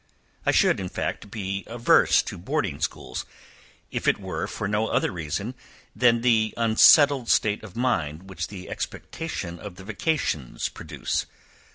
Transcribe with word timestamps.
I 0.47 0.51
should, 0.51 0.79
in 0.79 0.89
fact, 0.89 1.29
be 1.29 1.63
averse 1.67 2.23
to 2.23 2.39
boarding 2.39 2.79
schools, 2.79 3.23
if 3.91 4.07
it 4.07 4.19
were 4.19 4.47
for 4.47 4.67
no 4.67 4.87
other 4.87 5.11
reason 5.11 5.53
than 5.95 6.21
the 6.21 6.55
unsettled 6.57 7.29
state 7.29 7.61
of 7.61 7.75
mind 7.75 8.27
which 8.27 8.47
the 8.47 8.67
expectation 8.67 9.59
of 9.59 9.75
the 9.75 9.83
vacations 9.83 10.69
produce. 10.69 11.27